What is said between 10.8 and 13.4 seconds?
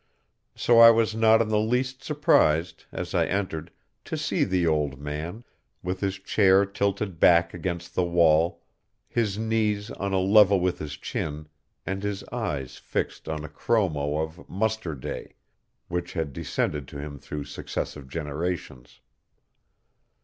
chin, and his eyes fixed